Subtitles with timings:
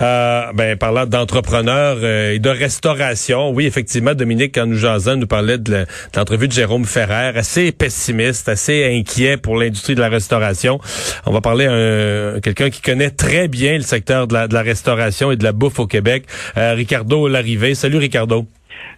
[0.00, 5.86] Euh, ben, parlant d'entrepreneurs euh, et de restauration, oui, effectivement, Dominique, quand nous parlait de
[6.16, 10.80] l'entrevue de Jérôme Ferrer, assez pessimiste, assez inquiet pour l'industrie de la restauration.
[11.26, 14.62] On va parler à quelqu'un qui connaît très bien le secteur de la, de la
[14.62, 16.24] restauration et de la bouffe au Québec,
[16.56, 17.74] euh, Ricardo Larrivée.
[17.74, 18.46] Salut, Ricardo.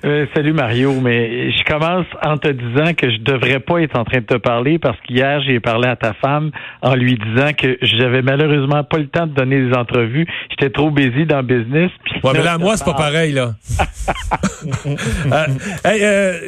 [0.04, 4.04] Euh, salut Mario, mais je commence en te disant que je devrais pas être en
[4.04, 6.50] train de te parler parce qu'hier j'ai parlé à ta femme
[6.82, 10.26] en lui disant que j'avais malheureusement pas le temps de donner des entrevues.
[10.50, 11.90] J'étais trop busy dans le business.
[12.22, 13.54] Ouais, mais là, moi, c'est pas pareil, là.
[14.86, 15.46] euh,
[15.84, 16.38] hey, euh,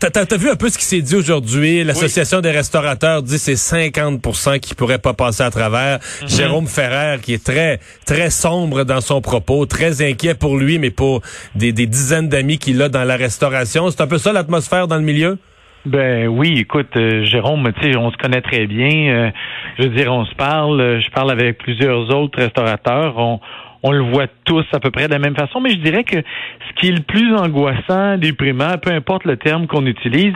[0.00, 1.84] t'as, as vu un peu ce qui s'est dit aujourd'hui?
[1.84, 5.98] L'Association des restaurateurs dit c'est 50% qui pourraient pas passer à travers.
[5.98, 6.36] Mm-hmm.
[6.36, 10.90] Jérôme Ferrer, qui est très, très sombre dans son propos, très inquiet pour lui, mais
[10.90, 11.22] pour
[11.54, 13.90] des, des dizaines d'amis qu'il dans la restauration.
[13.90, 15.38] C'est un peu ça l'atmosphère dans le milieu?
[15.86, 18.90] Ben oui, écoute, euh, Jérôme, tu sais, on se connaît très bien.
[18.90, 19.30] Euh,
[19.78, 20.80] je veux dire, on se parle.
[20.80, 23.16] Euh, je parle avec plusieurs autres restaurateurs.
[23.16, 23.40] On,
[23.82, 25.60] on le voit tous à peu près de la même façon.
[25.60, 29.66] Mais je dirais que ce qui est le plus angoissant, déprimant, peu importe le terme
[29.66, 30.34] qu'on utilise,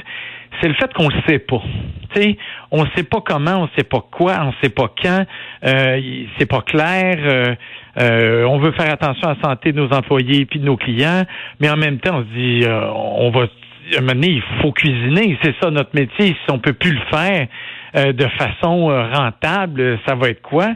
[0.60, 1.62] c'est le fait qu'on ne sait pas.
[2.70, 5.24] On ne sait pas comment, on ne sait pas quoi, on ne sait pas quand.
[5.64, 7.56] Euh, c'est pas clair.
[7.98, 11.24] Euh, on veut faire attention à la santé de nos employés et de nos clients,
[11.60, 13.46] mais en même temps, on se dit, euh, on va
[14.00, 16.28] donné, il faut cuisiner, c'est ça notre métier.
[16.28, 17.48] Si on peut plus le faire
[17.96, 20.68] euh, de façon rentable, ça va être quoi?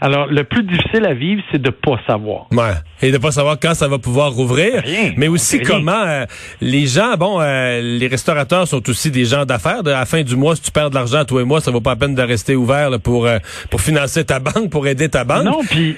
[0.00, 2.46] Alors, le plus difficile à vivre, c'est de pas savoir.
[2.52, 2.74] Ouais.
[3.02, 4.82] Et de pas savoir quand ça va pouvoir rouvrir.
[4.82, 5.12] Rien.
[5.16, 6.24] Mais aussi comment
[6.60, 9.80] les gens, bon, les restaurateurs sont aussi des gens d'affaires.
[9.86, 11.80] À la fin du mois, si tu perds de l'argent toi et moi, ça vaut
[11.80, 13.28] pas la peine de rester ouvert pour
[13.70, 15.44] pour financer ta banque, pour aider ta banque.
[15.44, 15.96] Non, puis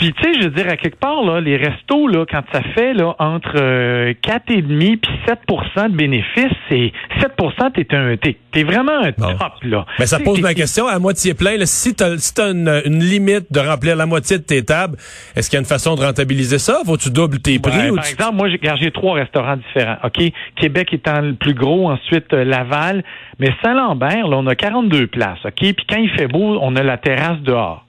[0.00, 2.62] puis tu sais, je veux dire, à quelque part, là, les restos, là, quand ça
[2.74, 7.32] fait là, entre euh, 4,5 puis 7% de bénéfices, c'est 7
[7.74, 9.84] t'es un t'es, es vraiment un top, là.
[9.98, 11.58] Mais ça pose ma question à moitié plein.
[11.58, 14.96] Là, si tu as, une, limite de remplir la moitié de tes tables,
[15.36, 16.80] est-ce qu'il y a une façon de rentabiliser ça?
[16.86, 17.92] Faut-tu doubles tes prix?
[17.94, 18.48] par exemple, moi,
[18.80, 19.98] j'ai trois restaurants différents.
[20.02, 20.32] OK?
[20.56, 23.04] Québec étant le plus gros, ensuite euh, Laval.
[23.38, 25.44] Mais Saint-Lambert, là, on a 42 places.
[25.44, 25.58] OK?
[25.58, 27.84] Puis quand il fait beau, on a la terrasse dehors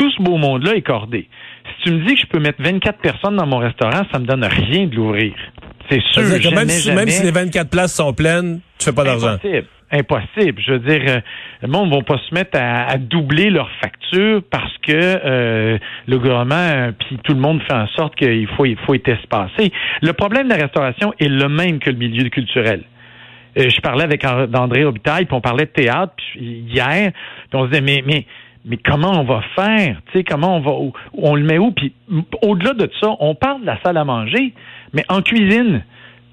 [0.00, 1.28] tout ce beau monde-là est cordé.
[1.82, 4.44] Tu me dis que je peux mettre 24 personnes dans mon restaurant, ça me donne
[4.44, 5.34] rien de l'ouvrir.
[5.90, 6.22] C'est sûr.
[6.52, 9.34] même, si, même si les 24 places sont pleines, tu fais pas d'argent.
[9.34, 9.66] Impossible.
[9.92, 10.62] Impossible.
[10.64, 11.20] Je veux dire, euh,
[11.62, 16.18] le monde ne va pas se mettre à, doubler leurs factures parce que euh, le
[16.18, 19.72] gouvernement euh, puis tout le monde fait en sorte qu'il faut il faut être espacé.
[20.00, 22.84] Le problème de la restauration est le même que le milieu culturel.
[23.56, 27.10] je parlais avec André Hobitaille, puis on parlait de théâtre puis hier,
[27.50, 28.26] puis on se disait mais mais
[28.64, 30.00] mais comment on va faire?
[30.06, 31.72] Tu sais, comment on va, on le met où?
[31.72, 31.92] Puis
[32.42, 34.52] au-delà de ça, on parle de la salle à manger,
[34.92, 35.82] mais en cuisine.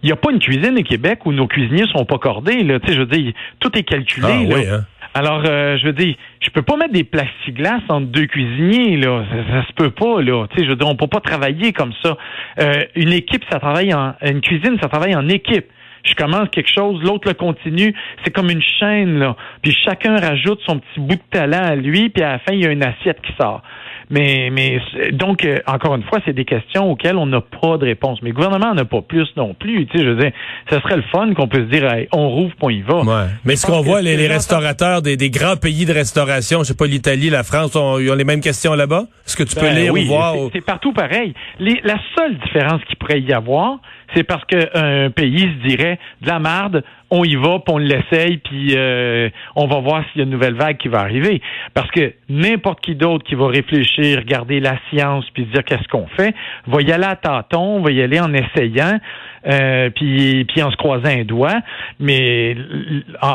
[0.04, 2.64] Il n'y a pas une cuisine au Québec où nos cuisiniers sont pas cordés.
[2.64, 2.80] Là.
[2.80, 4.28] Tu sais, je veux dire, tout est calculé.
[4.30, 4.86] Ah, Oui, hein?
[5.14, 9.24] Alors, euh, je veux dire, je peux pas mettre des plexiglas entre deux cuisiniers, là.
[9.52, 10.46] Ça, se peut pas, là.
[10.50, 12.18] Tu sais, je veux dire, on peut pas travailler comme ça.
[12.60, 15.66] Euh, une équipe, ça travaille en, une cuisine, ça travaille en équipe
[16.04, 17.94] je commence quelque chose, l'autre le continue.
[18.24, 19.36] C'est comme une chaîne, là.
[19.62, 22.64] Puis chacun rajoute son petit bout de talent à lui, puis à la fin, il
[22.64, 23.62] y a une assiette qui sort.
[24.10, 24.80] Mais, mais
[25.12, 28.20] donc, euh, encore une fois, c'est des questions auxquelles on n'a pas de réponse.
[28.22, 29.86] Mais le gouvernement n'en a pas plus non plus.
[29.88, 30.32] Tu sais, je veux dire,
[30.70, 33.02] ce serait le fun qu'on puisse dire, on rouvre, point y va.
[33.02, 33.28] Ouais.
[33.44, 36.88] Mais ce qu'on voit, les, restaurateurs des, des, grands pays de restauration, je sais pas,
[36.88, 39.08] l'Italie, la France, ont, ils ont les mêmes questions là-bas?
[39.26, 40.36] Est-ce que tu peux ben lire ou voir?
[40.54, 41.34] C'est partout pareil.
[41.60, 43.80] la seule différence qu'il pourrait y avoir,
[44.16, 48.38] c'est parce qu'un pays se dirait de la marde, on y va, puis on l'essaye,
[48.38, 51.42] puis euh, on va voir s'il y a une nouvelle vague qui va arriver.
[51.74, 56.08] Parce que n'importe qui d'autre qui va réfléchir, regarder la science, puis dire qu'est-ce qu'on
[56.08, 56.34] fait,
[56.68, 59.00] va y aller à tâtons, va y aller en essayant,
[59.48, 61.60] euh, puis, puis en se croisant un doigt.
[62.00, 62.56] Mais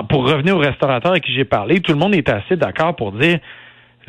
[0.09, 3.13] pour revenir au restaurateur avec qui j'ai parlé, tout le monde est assez d'accord pour
[3.13, 3.39] dire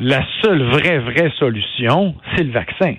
[0.00, 2.94] la seule vraie, vraie solution, c'est le vaccin.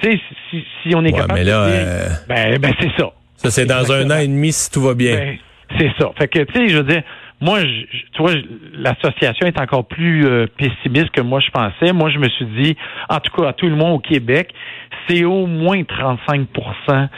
[0.00, 0.20] Tu sais,
[0.50, 3.12] si, si on est capable mais là, de dire, euh, ben, ben c'est ça.
[3.36, 5.16] Ça, c'est dans un an et demi si tout va bien.
[5.16, 5.38] Ben,
[5.78, 6.10] c'est ça.
[6.18, 7.02] Fait que, tu sais, je veux dire,
[7.40, 8.34] moi, je, tu vois,
[8.74, 11.92] l'association est encore plus euh, pessimiste que moi je pensais.
[11.92, 12.76] Moi, je me suis dit,
[13.08, 14.54] en tout cas, à tout le monde au Québec,
[15.08, 17.08] c'est au moins 35%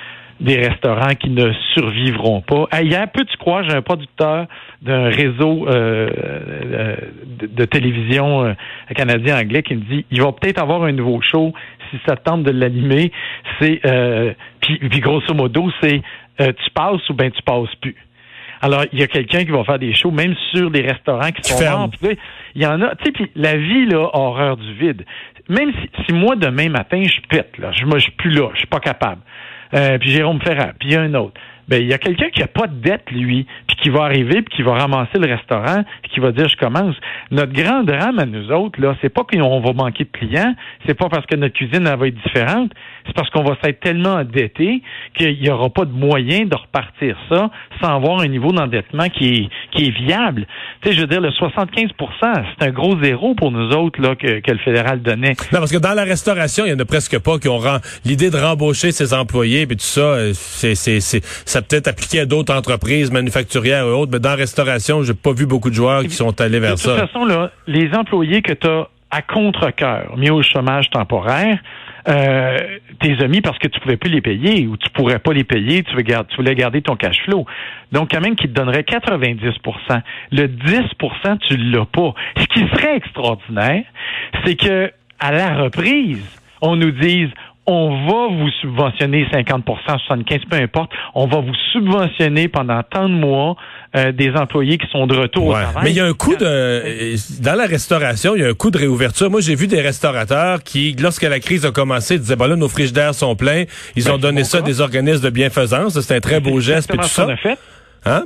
[0.41, 2.67] des restaurants qui ne survivront pas.
[2.81, 4.47] Hier, peux-tu croire, j'ai un producteur
[4.83, 8.53] d'un réseau euh, euh, de, télévision euh,
[8.95, 11.55] canadien anglais qui me dit il va peut-être avoir un nouveau show
[11.99, 13.13] si ça tente de l'animer.
[13.59, 13.81] C'est
[14.61, 16.03] puis, puis grosso modo, c'est
[16.39, 17.97] tu passes ou ben tu passes plus.
[18.65, 21.43] Alors, il y a quelqu'un qui va faire des shows, même sur des restaurants qui,
[21.51, 21.91] sont morts.
[22.55, 25.05] Il y en a, tu sais, puis la vie, là, horreur du vide.
[25.51, 28.61] Même si, si moi, demain matin, je pète, là, je, je suis plus là, je
[28.61, 29.21] suis pas capable.
[29.75, 31.39] Euh, puis Jérôme Ferrand, puis il y a un autre.
[31.69, 34.41] ben il y a quelqu'un qui a pas de dette lui, puis qui va arriver
[34.41, 36.97] puis qui va ramasser le restaurant, puis qui va dire je commence.
[37.31, 40.55] Notre grand drame à nous autres là, c'est pas qu'on va manquer de clients,
[40.87, 42.73] c'est pas parce que notre cuisine elle va être différente,
[43.07, 44.83] c'est parce qu'on va s'être tellement endetté
[45.19, 47.51] qu'il y aura pas de moyen de repartir ça
[47.83, 50.47] sans avoir un niveau d'endettement qui est qui est viable.
[50.81, 51.91] Tu sais, je veux dire le 75%
[52.59, 55.35] c'est un gros zéro pour nous autres là que, le fédéral donnait.
[55.53, 57.61] Non, parce que dans la restauration, il y en a presque pas qui ont
[58.05, 62.27] l'idée de rembaucher ses employés puis tout ça, euh, c'est c'est ça peut-être appliqué à
[62.27, 66.03] d'autres entreprises manufacturières et autres, mais dans la restauration, j'ai pas vu beaucoup de joueurs
[66.03, 66.95] qui sont allés vers ça.
[66.95, 71.59] De toute façon, là, les employés que tu as à contre-cœur mis au chômage temporaire,
[72.07, 72.59] euh,
[73.01, 75.83] tes amis parce que tu pouvais plus les payer ou tu pourrais pas les payer,
[75.83, 77.47] tu, veux garder, tu voulais garder ton cash flow.
[77.93, 82.15] Donc, quand même, qui te donnerait 90% Le 10% tu l'as pas.
[82.37, 83.85] Ce qui serait extraordinaire,
[84.45, 86.23] c'est que à la reprise,
[86.61, 87.31] on nous dise
[87.67, 93.15] on va vous subventionner 50% 75% peu importe, on va vous subventionner pendant tant de
[93.15, 93.57] mois
[93.97, 95.85] euh, des employés qui sont de retour au travail.
[95.85, 98.71] Mais il y a un coût de dans la restauration, il y a un coût
[98.71, 99.31] de réouverture.
[99.31, 102.69] Moi, j'ai vu des restaurateurs qui lorsque la crise a commencé, disaient bah là nos
[102.69, 103.65] frigidaires sont pleins,
[103.97, 106.93] ils ont ben, donné ça à des organismes de bienfaisance, c'est un très beau geste
[106.93, 107.37] et tout ça.
[107.37, 107.59] fait.
[108.05, 108.25] Hein?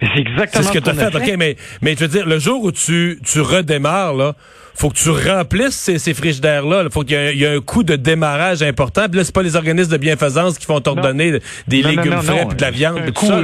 [0.00, 1.16] C'est exactement ce que tu as fait.
[1.16, 4.34] OK, mais mais je veux dire le jour où tu tu redémarres là,
[4.74, 6.84] faut que tu remplisses ces, ces frigidaires-là.
[6.84, 9.08] Il faut qu'il y, ait un coût de démarrage important.
[9.08, 12.56] Puis là, c'est pas les organismes de bienfaisance qui vont t'ordonner des légumes frais puis
[12.56, 13.42] de la viande tout ça.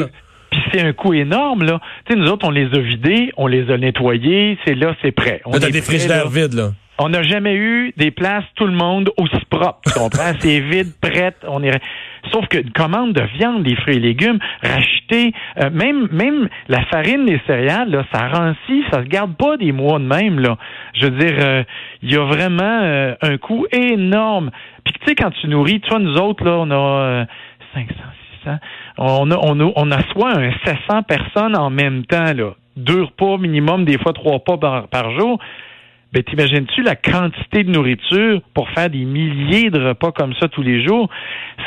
[0.51, 1.81] Puis c'est un coût énorme, là.
[2.07, 5.11] Tu sais, nous autres, on les a vidés, on les a nettoyés, c'est là, c'est
[5.11, 5.41] prêt.
[5.45, 6.71] On a des frigidaires vides, là.
[6.99, 9.81] On n'a jamais eu des places, tout le monde, aussi propre.
[9.85, 10.33] Tu comprends?
[10.41, 11.37] c'est vide, prête.
[11.49, 11.73] On est...
[12.33, 17.27] Sauf qu'une commande de viande, des fruits et légumes, racheter, euh, même même la farine,
[17.27, 20.39] les céréales, là, ça rancit, ça se garde pas des mois de même.
[20.41, 20.57] Là.
[20.95, 21.65] Je veux dire, euh,
[22.03, 24.51] il y a vraiment euh, un coût énorme.
[24.85, 27.27] Puis tu sais, quand tu nourris, toi, nous autres, là, on a
[27.75, 27.95] 500,
[28.43, 28.57] 600,
[28.99, 32.55] on a, on a, on a soit un 700 personnes en même temps, là.
[32.77, 34.57] Deux repas minimum, des fois trois pas
[34.91, 35.39] par jour.
[36.15, 40.63] Ben, t'imagines-tu la quantité de nourriture pour faire des milliers de repas comme ça tous
[40.63, 41.11] les jours?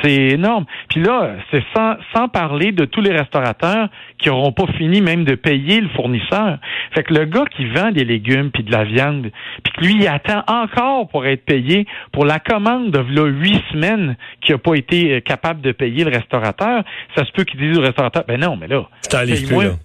[0.01, 0.65] C'est énorme.
[0.89, 5.25] Puis là, c'est sans, sans parler de tous les restaurateurs qui n'auront pas fini même
[5.25, 6.59] de payer le fournisseur.
[6.95, 9.31] Fait que le gars qui vend des légumes puis de la viande,
[9.63, 13.61] puis que lui, il attend encore pour être payé pour la commande de là, huit
[13.73, 16.83] semaines qui n'a pas été euh, capable de payer le restaurateur,
[17.17, 18.87] ça se peut qu'il dise au restaurateur, ben non, mais là,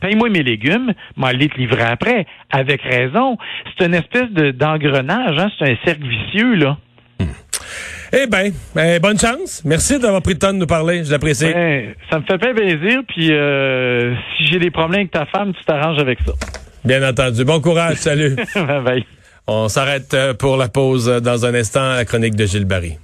[0.01, 2.27] paye-moi mes légumes, m'aller te livrer après.
[2.51, 3.39] Avec raison.
[3.77, 5.51] C'est une espèce de d'engrenage, hein?
[5.59, 6.77] c'est un cercle vicieux, là.
[7.21, 7.27] Hmm.
[8.13, 9.63] Eh bien, ben, bonne chance.
[9.65, 11.03] Merci d'avoir pris le temps de nous parler.
[11.03, 11.53] Je l'apprécie.
[11.53, 13.01] Ben, ça me fait pas plaisir.
[13.09, 16.33] Puis euh, si j'ai des problèmes avec ta femme, tu t'arranges avec ça.
[16.85, 17.45] Bien entendu.
[17.45, 17.97] Bon courage.
[17.97, 18.37] Salut.
[18.55, 19.05] bye bye.
[19.47, 21.95] On s'arrête euh, pour la pause dans un instant.
[21.95, 22.99] La chronique de Gilles Barry.